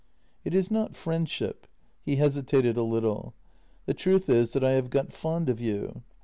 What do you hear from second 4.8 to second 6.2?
got fond of you.